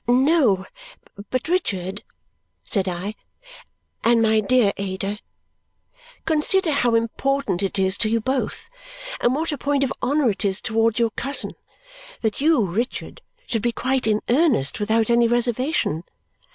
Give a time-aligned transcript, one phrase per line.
[0.07, 0.65] "No,
[1.29, 2.03] but Richard,"
[2.63, 3.13] said I,
[4.03, 5.19] "and my dear Ada!
[6.25, 8.67] Consider how important it is to you both,
[9.19, 11.53] and what a point of honour it is towards your cousin,
[12.21, 16.03] that you, Richard, should be quite in earnest without any reservation.